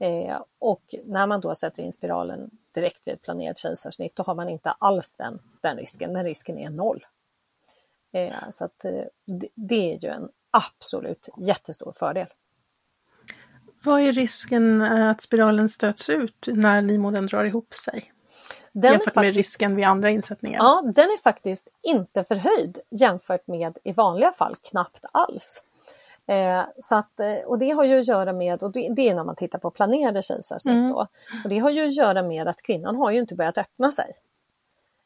[0.00, 4.34] Eh, och när man då sätter in spiralen direkt vid ett planerat kejsarsnitt, då har
[4.34, 6.12] man inte alls den, den risken.
[6.12, 7.06] Den risken är noll.
[8.12, 12.26] Eh, så att, eh, det, det är ju en absolut jättestor fördel.
[13.86, 18.12] Vad är risken att spiralen stöts ut när livmodern drar ihop sig?
[18.72, 20.58] Den jämfört är med risken vid andra insättningar?
[20.58, 25.62] Ja, den är faktiskt inte förhöjd jämfört med i vanliga fall knappt alls.
[26.26, 29.14] Eh, så att, eh, och det har ju att göra med, och det, det är
[29.14, 30.90] när man tittar på planerade kejsarsnitt Mm.
[30.90, 31.06] då,
[31.44, 34.12] och det har ju att göra med att kvinnan har ju inte börjat öppna sig.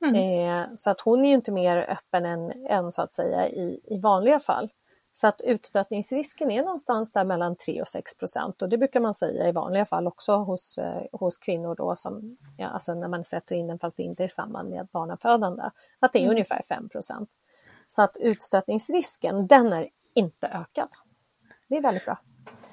[0.05, 0.15] Mm.
[0.15, 3.81] Eh, så att hon är ju inte mer öppen än, än så att säga i,
[3.85, 4.69] i vanliga fall.
[5.13, 9.15] Så att utstötningsrisken är någonstans där mellan 3 och 6 procent och det brukar man
[9.15, 13.25] säga i vanliga fall också hos, eh, hos kvinnor då som, ja, alltså när man
[13.25, 15.63] sätter in den fast det inte är i samband med barnafödande,
[16.01, 16.31] att det är Mm.
[16.31, 17.31] ungefär 5 procent.
[17.89, 20.89] Så att utstötningsrisken, den är inte ökad.
[21.69, 22.19] Det är väldigt bra.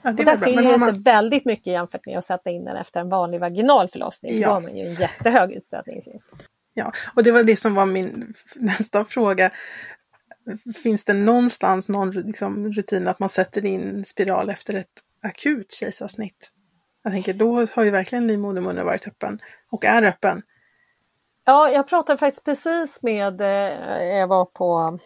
[0.02, 2.50] Ja, det Och är där skiljer det sig man, väldigt mycket jämfört med att sätta
[2.50, 4.32] in den efter en vanlig vaginal förlossning.
[4.32, 4.48] För Ja.
[4.48, 6.30] Då har man ju en jättehög utstötningsrisk.
[6.74, 9.52] ja, och det var det som var min nästa fråga.
[10.84, 14.92] Finns det någonstans någon liksom, rutin att man sätter in spiral efter ett
[15.24, 16.52] akut kejsarsnitt?
[17.04, 19.40] Jag tänker, då har ju verkligen livmodermunnen varit öppen
[19.72, 20.42] och är öppen.
[21.46, 23.48] Ja, jag pratade faktiskt precis med, eh,
[24.04, 25.00] jag var på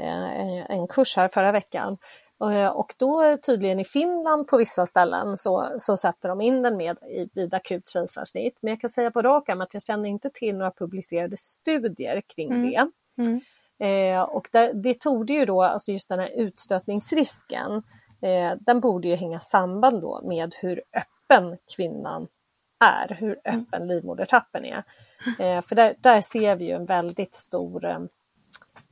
[0.00, 1.98] eh, en kurs här förra veckan
[2.42, 6.76] Eh, och då tydligen i Finland på vissa ställen så, så sätter de in den
[6.76, 8.58] med i, vid akut kejsarsnitt.
[8.62, 12.22] Men jag kan säga på rak arm att jag känner inte till några publicerade studier
[12.34, 12.70] kring Mm.
[12.70, 12.88] det.
[13.22, 13.40] Mm.
[13.84, 17.82] Eh, och där, det tog ju då, alltså just den här utstötningsrisken,
[18.22, 22.26] eh, den borde ju hänga samband då med hur öppen kvinnan
[22.84, 24.84] är, hur öppen livmodertappen är.
[25.38, 27.86] Eh, för där, där ser vi ju en väldigt stor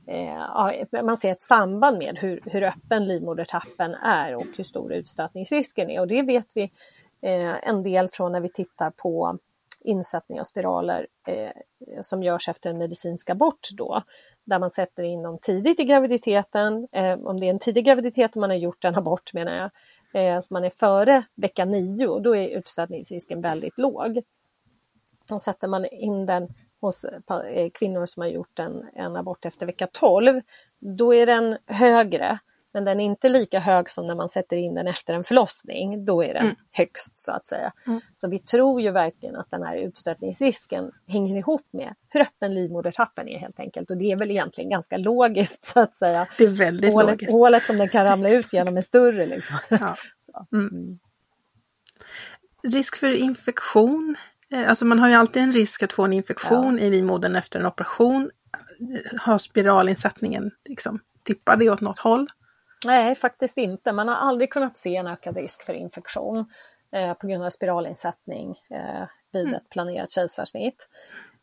[0.07, 4.93] eh, ja, man ser ett samband med hur, hur öppen livmodertappen är och hur stor
[4.93, 5.99] utstötningsrisken är.
[5.99, 6.63] Och det vet vi
[7.21, 9.37] eh, en del från när vi tittar på
[9.83, 11.51] insättning av spiraler eh,
[12.01, 14.03] som görs efter en medicinsk abort då,
[14.45, 18.35] där man sätter in dem tidigt i graviditeten, eh, om det är en tidig graviditet
[18.35, 19.53] och man har gjort en abort menar
[20.13, 24.21] jag, eh, så man är före vecka 9, då är utstötningsrisken väldigt låg.
[25.29, 29.65] Då sätter man in den hos eh, kvinnor som har gjort en, en abort efter
[29.65, 30.41] vecka 12,
[30.79, 32.39] då är den högre.
[32.73, 36.05] Men den är inte lika hög som när man sätter in den efter en förlossning.
[36.05, 36.55] Då är den Mm.
[36.71, 37.73] högst så att säga.
[37.87, 38.01] Mm.
[38.13, 43.27] Så vi tror ju verkligen att den här utstötningsrisken hänger ihop med hur öppen livmodertappen
[43.27, 43.91] är helt enkelt.
[43.91, 46.27] Och det är väl egentligen ganska logiskt så att säga.
[46.37, 47.31] Det är väldigt Hålet, logiskt.
[47.31, 49.25] hålet som den kan ramla ut genom är större.
[49.25, 49.57] Liksom.
[49.69, 49.95] Ja.
[50.21, 50.47] Så.
[50.57, 50.99] Mm.
[52.63, 54.15] Risk för infektion.
[54.53, 57.59] Eh, Alltså man har ju alltid en risk att få en infektion i livmodern efter
[57.59, 58.31] en operation.
[59.19, 62.27] Har spiralinsättningen liksom, det åt något håll?
[62.85, 63.91] Nej, faktiskt inte.
[63.91, 66.45] Man har aldrig kunnat se en ökad risk för infektion
[66.91, 70.89] eh, på grund av spiralinsättning eh, vid ett planerat kejsarsnitt.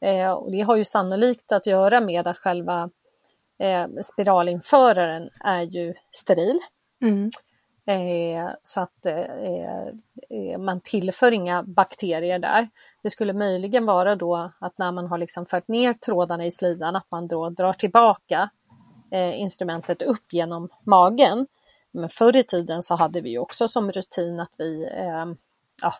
[0.00, 2.90] Eh, och det har ju sannolikt att göra med att själva
[3.58, 6.58] eh, spiralinföraren är ju steril.
[7.02, 7.30] Mm.
[7.86, 12.68] Eh, så att eh, man tillför inga bakterier där.
[13.02, 16.96] Det skulle möjligen vara då att när man har liksom fört ner trådarna i slidan
[16.96, 18.50] att man då drar tillbaka
[19.12, 21.46] Eh, instrumentet upp genom magen.
[21.92, 25.26] Men förr i tiden så hade vi också som rutin att vi eh,
[25.82, 25.92] ja,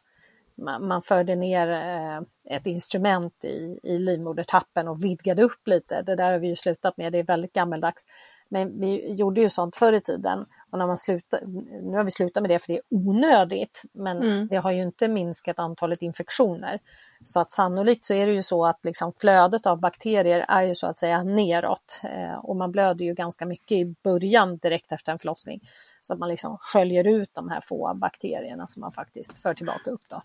[0.54, 2.20] man, man förde ner eh,
[2.56, 6.02] ett instrument i, i livmodertappen och vidgade upp lite.
[6.02, 8.06] Det där har vi ju slutat med, det är väldigt gammeldags.
[8.52, 11.40] Men vi gjorde ju sånt förr i tiden och när man slutar,
[11.82, 14.48] nu har vi slutat med det för det är onödigt, men Mm.
[14.48, 16.78] det har ju inte minskat antalet infektioner.
[17.24, 20.74] Så att sannolikt så är det ju så att liksom flödet av bakterier är ju
[20.74, 25.12] så att säga neråt eh, och man blöder ju ganska mycket i början direkt efter
[25.12, 25.60] en förlossning.
[26.02, 29.90] Så att man liksom sköljer ut de här få bakterierna som man faktiskt för tillbaka
[29.90, 30.02] upp.
[30.08, 30.22] Då.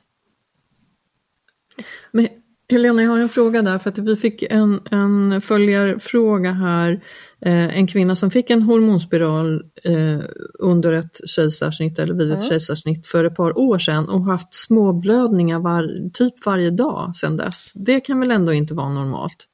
[2.12, 2.28] Men
[2.70, 7.04] Helena, jag har en fråga där för att vi fick en, en följarfråga här.
[7.42, 10.20] Eh, en kvinna som fick en hormonspiral eh,
[10.60, 12.50] under ett kejsarsnitt eller vid ett Mm.
[12.50, 17.72] kejsarsnitt för ett par år sedan och haft småblödningar var, typ varje dag sedan dess.
[17.74, 19.48] Det kan väl ändå inte vara normalt?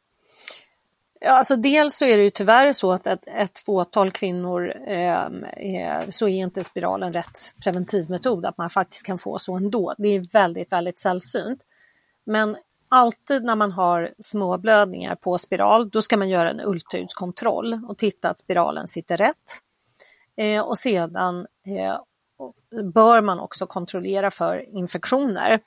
[1.21, 6.10] Ja, alltså dels så är det ju tyvärr så att ett, ett fåtal kvinnor eh,
[6.10, 9.95] så är inte spiralen rätt preventivmetod, att man faktiskt kan få så ändå.
[9.97, 11.60] Det är väldigt, väldigt sällsynt.
[12.26, 12.56] Men
[12.91, 18.30] alltid när man har småblödningar på spiral, då ska man göra en ultraljudskontroll och titta
[18.30, 19.62] att spiralen sitter rätt.
[20.38, 21.97] Eh, och sedan eh,
[22.93, 25.60] bör man också kontrollera för infektioner.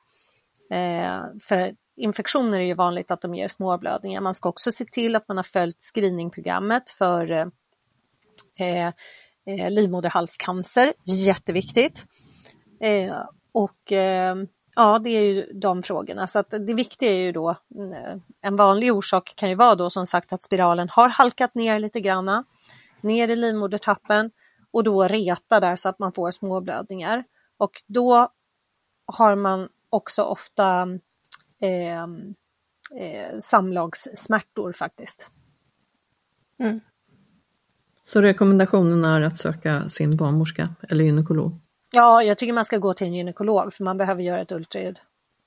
[0.70, 4.20] Eh, för infektioner är ju vanligt att de ger småblödningar.
[4.20, 8.86] Man ska också se till att man har följt screeningprogrammet för eh,
[9.46, 12.04] eh livmoderhalscancer, jätteviktigt.
[12.80, 14.36] Eh, och eh,
[14.76, 16.26] Ja, det är ju de frågorna.
[16.26, 19.90] Så att det viktiga är ju då, mm, en vanlig orsak kan ju vara då
[19.90, 22.44] som sagt att spiralen har halkat ner lite granna,
[23.00, 24.30] ner i livmodertappen
[24.70, 27.24] och då reta där så att man får småblödningar.
[27.58, 28.28] Och då
[29.06, 30.82] har man också ofta
[31.60, 32.02] eh,
[33.00, 35.26] eh, samlagssmärtor faktiskt.
[36.58, 36.80] Mm.
[38.04, 41.63] Så rekommendationen är att söka sin barnmorska eller gynekolog?
[41.94, 44.98] Ja, jag tycker man ska gå till en gynekolog för man behöver göra ett ultraljud.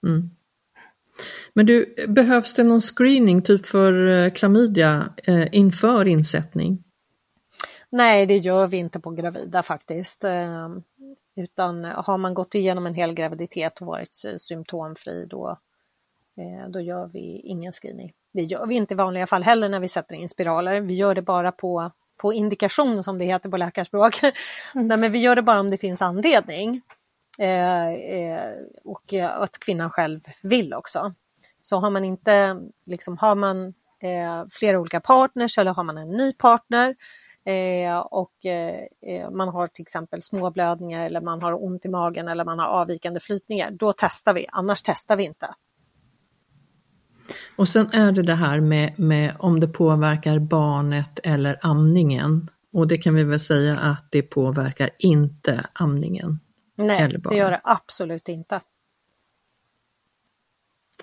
[0.05, 0.29] Mm.
[1.53, 6.83] Men du, behövs det någon screening typ för eh, klamydia eh, inför insättning?
[7.89, 10.23] Nej, det gör vi inte på gravida faktiskt.
[10.23, 10.69] Eh,
[11.35, 15.57] utan har man gått igenom en hel graviditet och varit symptomfri då,
[16.37, 18.13] eh, då gör vi ingen screening.
[18.33, 20.81] Det gör vi inte i vanliga fall heller när vi sätter in spiraler.
[20.81, 24.23] Vi gör det bara på på indikation som det heter på läkarspråk.
[24.23, 24.87] Mm.
[24.87, 26.81] Nej, men vi gör det bara om det finns anledning.
[27.39, 28.51] Eh, eh,
[28.83, 31.13] och att kvinnan själv vill också.
[31.61, 36.09] Så har man inte, liksom har man eh, flera olika partners eller har man en
[36.09, 36.95] ny partner
[37.45, 42.27] eh, och eh, eh, man har till exempel småblödningar eller man har ont i magen
[42.27, 45.53] eller man har avvikande flytningar, då testar vi, annars testar vi inte.
[47.55, 52.49] Och sen är det det här med, med om det påverkar barnet eller amningen.
[52.73, 56.39] Och det kan vi väl säga att det påverkar inte amningen.
[56.75, 58.61] Nej, det gör det absolut inte.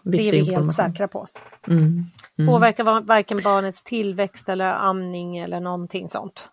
[0.05, 1.29] Viktig det är vi helt säkra på.
[1.67, 2.05] Mm,
[2.39, 2.49] mm.
[2.49, 6.49] Påverkar varken barnets tillväxt eller amning eller någonting sånt.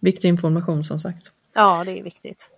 [0.00, 1.30] Viktig information som sagt.
[1.54, 2.50] Ja, det är viktigt.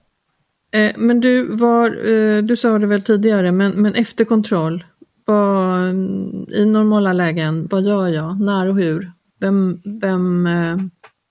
[0.70, 4.84] Eh, men du, var, eh, du sa det väl tidigare, men, men efter kontroll,
[5.30, 8.40] vad, mm, I normala lägen, vad gör jag?
[8.44, 9.10] När och hur?
[9.40, 10.76] Vem, vem eh,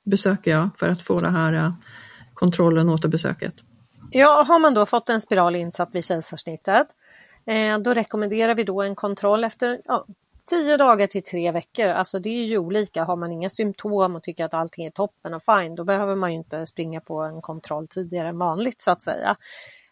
[0.05, 1.71] besöker jag för att få det här eh,
[2.33, 3.53] kontrollen återbesöket?
[4.11, 6.87] Ja, har man då fått en spiral insatt vid kejsarsnittet,
[7.45, 10.05] eh, då rekommenderar vi då en kontroll efter ja,
[10.49, 11.87] 10 dagar till tre veckor.
[11.87, 13.03] Alltså det är ju olika.
[13.03, 16.31] Har man inga symptom och tycker att allting är toppen och fine, då behöver man
[16.31, 19.35] ju inte springa på en kontroll tidigare än vanligt så att säga.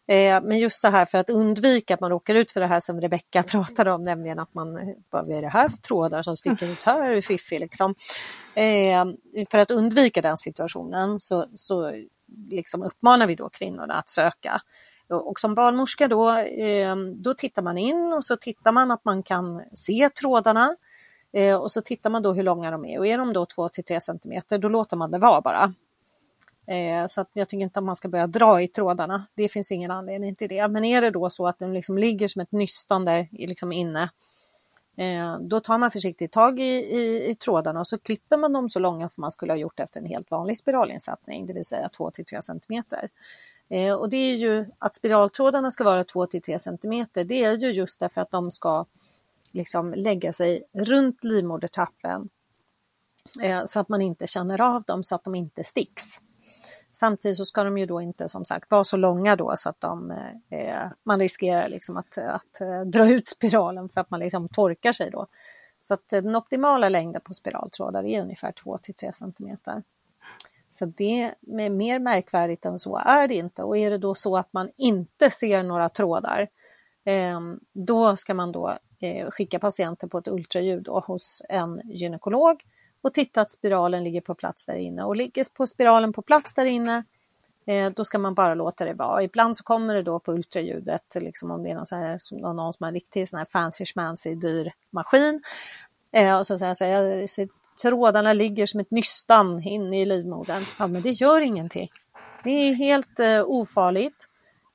[0.08, 2.80] Eh, men just det här för att undvika att man råkar ut för det här
[2.80, 6.66] som Rebecka pratade om, nämligen att man, vad är det här för trådar som sticker
[6.66, 7.96] ut här, är det fiffig liksom.
[8.56, 9.06] Eh,
[9.52, 11.94] för att undvika den situationen så, så
[12.50, 14.62] liksom uppmanar vi då kvinnorna att söka.
[15.10, 19.24] Och som barnmorska då, eh, då tittar man in och så tittar man att man
[19.24, 20.76] kan se trådarna
[21.62, 23.84] och så tittar man då hur långa de är och är de då 2 till
[23.84, 25.74] 3 cm då låter man det vara bara.
[26.68, 29.24] Eh, så att jag tycker inte att man ska börja dra i trådarna.
[29.36, 30.68] Det finns ingen anledning till det.
[30.68, 34.10] Men är det då så att den liksom ligger som ett nystan där liksom inne,
[34.98, 38.70] eh, då tar man försiktigt tag i, i, i, trådarna och så klipper man dem
[38.70, 41.90] så långa som man skulle ha gjort efter en helt vanlig spiralinsättning, det vill säga
[41.90, 42.84] 2 till 3 cm.
[43.70, 47.58] Eh, och det är ju att spiraltrådarna ska vara 2 till 3 cm, det är
[47.58, 48.86] ju just därför att de ska
[49.52, 52.30] liksom lägga sig runt livmodertappen
[53.42, 56.22] eh, så att man inte känner av dem så att de inte sticks.
[57.00, 59.82] Samtidigt så ska de ju då inte som sagt vara så långa då så att
[59.82, 64.20] de, eh, eh man riskerar liksom att, att eh, dra ut spiralen för att man
[64.20, 65.28] liksom torkar sig då.
[65.82, 69.58] Så att eh, den optimala längden på spiraltrådar är ungefär 2 till 3 cm.
[70.72, 73.64] Så det är mer märkvärdigt än så är det inte.
[73.64, 76.48] Och är det då så att man inte ser några trådar,
[77.06, 77.40] eh,
[77.74, 82.64] då ska man då eh, skicka patienten på ett ultraljud då, hos en gynekolog
[83.02, 85.04] och titta att spiralen ligger på plats där inne.
[85.04, 87.04] Och ligger på spiralen på plats där inne,
[87.66, 89.24] eh, då ska man bara låta det vara.
[89.24, 92.74] Ibland så kommer det då på ultraljudet, liksom om det är någon, så här, någon
[92.74, 95.42] som har en riktig sån här fancy schmancy dyr maskin.
[96.12, 97.50] Eh, och så säger jag så här,
[97.82, 100.64] trådarna ligger som ett nystan inne i livmodern.
[100.80, 101.90] Ja, men det gör ingenting.
[102.44, 104.28] Det är helt eh, ofarligt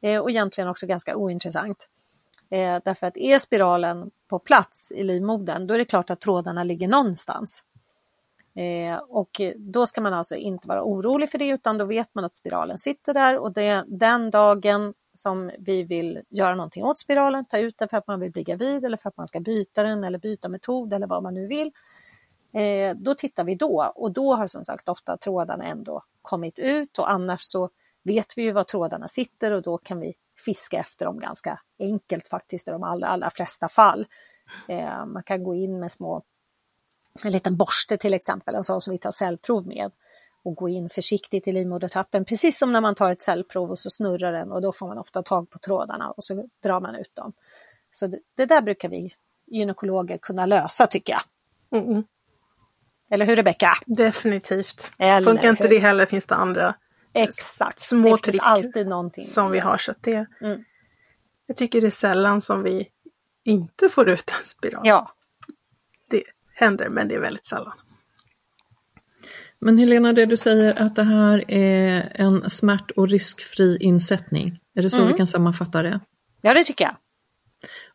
[0.02, 1.88] eh, och egentligen också ganska ointressant.
[2.50, 6.64] Eh, därför att är spiralen på plats i livmodern, då är det klart att trådarna
[6.64, 7.62] ligger någonstans.
[8.54, 12.24] Eh, och då ska man alltså inte vara orolig för det utan då vet man
[12.24, 17.44] att spiralen sitter där och det, den dagen som vi vill göra någonting åt spiralen,
[17.44, 19.82] ta ut den för att man vill bli gravid eller för att man ska byta
[19.82, 21.72] den eller byta metod eller vad man nu vill.
[22.54, 26.98] Eh, då tittar vi då och då har som sagt ofta trådarna ändå kommit ut
[26.98, 27.70] och annars så
[28.02, 32.28] vet vi ju var trådarna sitter och då kan vi fiska efter dem ganska enkelt
[32.28, 34.06] faktiskt i de allra, allra flesta fall.
[34.68, 36.22] Eh, man kan gå in med små
[37.24, 39.90] en liten borste till exempel, en sån som vi tar cellprov med
[40.44, 43.90] och gå in försiktigt i livmodertappen, precis som när man tar ett cellprov och så
[43.90, 47.14] snurrar den och då får man ofta tag på trådarna och så drar man ut
[47.14, 47.32] dem.
[47.90, 49.14] Så det, det där brukar vi
[49.46, 51.22] gynekologer kunna lösa tycker jag.
[51.82, 52.04] Mm.
[53.10, 53.70] Eller hur Rebecka?
[53.86, 54.90] Definitivt.
[54.98, 56.74] Eller Funkar inte det heller finns det andra
[57.14, 57.80] Exakt.
[57.80, 59.24] små det trick alltid någonting.
[59.24, 59.78] som vi har.
[59.78, 60.64] Så det, mm.
[61.46, 62.88] Jag tycker det är sällan som vi
[63.44, 64.82] inte får ut en spiral.
[64.84, 65.14] Ja,
[66.62, 67.72] händer, men det är väldigt sällan.
[69.58, 74.58] Men Helena, det du säger att det här är en smärt och riskfri insättning.
[74.74, 76.00] Är det så vi kan sammanfatta det?
[76.42, 76.96] ja det tycker jag.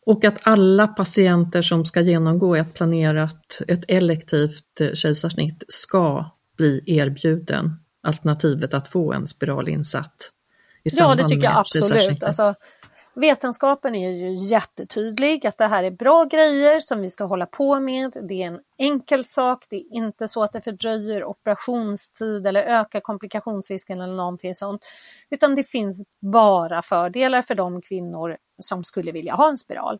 [0.05, 6.83] Och att alla patienter som ska genomgå ett planerat, ett elektivt eh, kejsarsnitt ska bli
[6.85, 7.71] erbjuden
[8.07, 10.31] alternativet att få en spiral insatt.
[10.83, 12.23] Ja, det tycker jag absolut.
[12.23, 12.53] Alltså,
[13.17, 17.79] vetenskapen är ju jättetydlig att det här är bra grejer som vi ska hålla på
[17.79, 18.17] med.
[18.29, 19.65] Det är en enkel sak.
[19.69, 24.85] Det är inte så att det fördröjer operationstid eller ökar komplikationsrisken eller någonting sånt.
[25.29, 29.99] Utan det finns bara fördelar för de kvinnor som skulle vilja ha en spiral.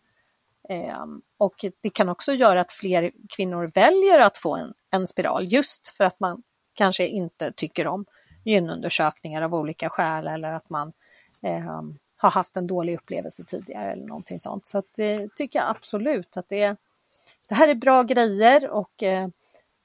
[0.70, 5.54] Ehm, och det kan också göra att fler kvinnor väljer att få en, en spiral
[5.54, 6.44] just för att man
[6.74, 8.06] kanske inte tycker om
[8.46, 10.94] gynundersökningar av olika skäl eller att man
[11.42, 11.82] eh,
[12.18, 14.68] har haft en dålig upplevelse tidigare eller någonting sånt.
[14.68, 16.76] Så att det tycker jag absolut att det,
[17.50, 19.28] det här är bra grejer och eh,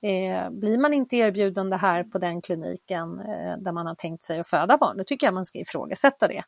[0.02, 4.22] eh, blir man inte erbjuden det här på den kliniken eh, där man har tänkt
[4.22, 6.42] sig att föda barn, då tycker jag man ska ifrågasätta det.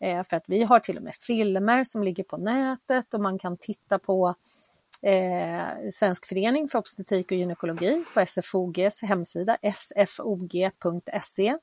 [0.00, 3.38] Eh, för att vi har till och med filmer som ligger på nätet och man
[3.38, 4.34] kan titta på
[5.02, 11.56] eh, Svensk förening för obstetrik och gynekologi på SFOGs hemsida, sfog.se.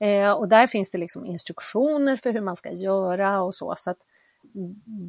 [0.00, 3.74] Eh, och där finns det liksom instruktioner för hur man ska göra och så.
[3.76, 3.94] så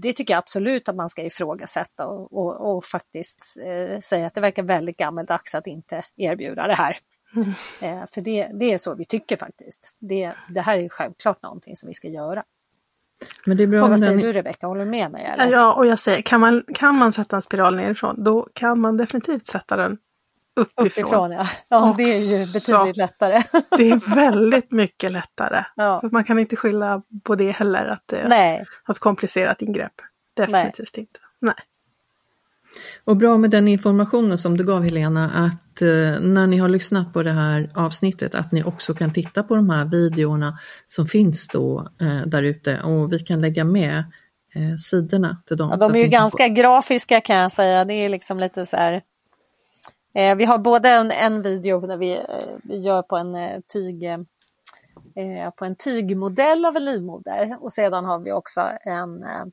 [0.01, 4.33] det tycker jag absolut att man ska ifrågasätta och, och, och faktiskt eh, säga att
[4.33, 6.97] det verkar väldigt gammeldags att inte erbjuda det här.
[7.81, 9.93] Eh, för det, det är så vi tycker faktiskt.
[9.99, 12.43] Det, det här är självklart någonting som vi ska göra.
[13.45, 14.21] Men det är bra Och vad säger den...
[14.21, 15.25] du Rebecka, håller du med mig?
[15.25, 15.51] Eller?
[15.51, 18.97] Ja, och jag säger, kan man, kan man sätta en spiral nerifrån, då kan man
[18.97, 19.97] definitivt sätta den
[20.61, 20.87] uppifrån.
[20.87, 21.47] Uppifrån ja.
[21.69, 23.43] Ja, det är ju betydligt lättare.
[23.77, 25.63] Det är väldigt mycket lättare.
[25.75, 25.99] Ja.
[26.01, 29.93] Så man kan inte skylla på det heller, att det är Nej, ett komplicerat ingrepp.
[30.37, 31.19] Definitivt inte.
[31.41, 31.55] Nej.
[33.05, 35.87] Och bra med den informationen som du gav Helena, att eh,
[36.21, 39.69] när ni har lyssnat på det här avsnittet, att ni också kan titta på de
[39.69, 43.97] här videorna som finns då eh, där ute och vi kan lägga med
[44.55, 45.69] eh, sidorna till dem.
[45.69, 47.85] ja, de är ju ganska grafiska kan jag säga.
[47.85, 49.01] Det är liksom lite så här.
[50.13, 54.03] Eh, vi har både en, en video där vi, eh, gör på en eh, tyg
[55.15, 59.45] eh, på en tygmodell av en livmoder och sedan har vi också en eh,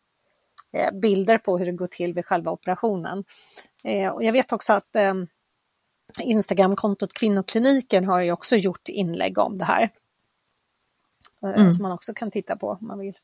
[0.73, 3.25] eh, bilder på hur det går till vid själva operationen.
[3.85, 5.15] Eh, och jag vet också att eh,
[6.21, 9.91] Instagramkontot Kvinnokliniken har ju också gjort inlägg om det här.
[11.43, 11.73] Mm.
[11.73, 13.19] Som man också kan titta på om man vill.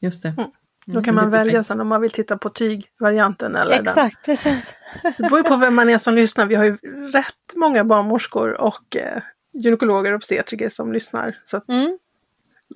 [0.00, 0.50] Just det.
[0.86, 3.80] Då kan är man välja sen om man vill titta på tygvarianten eller den.
[3.82, 4.74] Exakt, precis.
[5.02, 6.46] Det beror ju på vem man är som lyssnar.
[6.46, 6.76] Vi har ju
[7.12, 9.22] rätt många barnmorskor och eh,
[9.52, 11.40] gynekologer och obstetriker som lyssnar.
[11.44, 11.98] Så att Mm.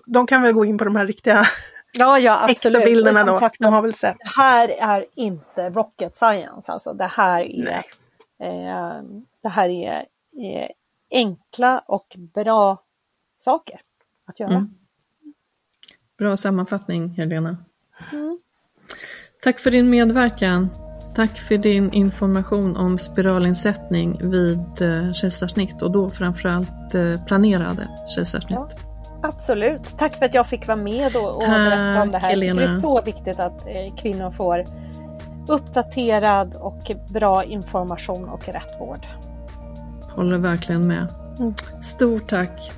[0.07, 1.47] de kan väl gå in på de här riktiga
[1.99, 2.85] Ja, ja, äkta absolut.
[2.85, 3.33] bilderna Och då.
[3.33, 4.17] sagt, De har väl sett.
[4.19, 7.85] Det här är inte rocket science, alltså det här är, Nej.
[8.43, 9.03] eh,
[9.43, 9.97] det här är
[10.43, 10.69] eh,
[11.11, 12.83] enkla och bra
[13.39, 13.81] saker
[14.27, 14.51] att göra.
[14.51, 14.69] Mm.
[16.19, 17.57] Bra sammanfattning Helena.
[18.13, 18.39] Mm.
[19.43, 20.69] Tack för din medverkan.
[21.15, 28.59] Tack för din information om spiralinsättning vid eh, kejsarsnitt och då framförallt eh, planerade kejsarsnitt.
[28.59, 28.69] Ja.
[29.23, 29.99] Absolut.
[29.99, 32.31] Tack för att jag fick vara med och, och Tack, berätta om det här.
[32.31, 34.65] Jag tycker det är så viktigt att eh, kvinnor får
[35.49, 39.07] uppdaterad och bra information och rätt vård.
[40.03, 41.07] Håller verkligen med.
[41.39, 41.55] Mm.
[41.83, 42.73] Stort tack.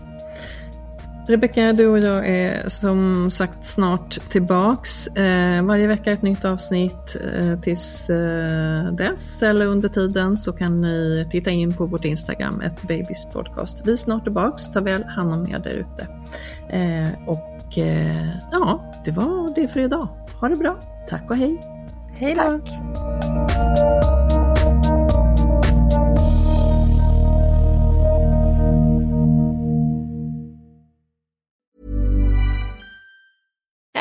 [1.31, 5.07] Rebecka, du och jag är som sagt snart tillbaks.
[5.07, 7.16] Eh, varje vecka ett nytt avsnitt.
[7.37, 12.61] Eh, tills eh, dess eller under tiden så kan ni titta in på vårt Instagram,
[12.61, 13.83] ett Babys podcast.
[13.87, 14.72] Vi är snart tillbaks.
[14.72, 16.07] Ta väl hand om er där ute.
[16.68, 20.09] Eh, och eh, ja, det var det för idag.
[20.41, 20.81] Ha det bra.
[21.09, 21.61] Tack och hej.
[22.14, 22.61] Hej då!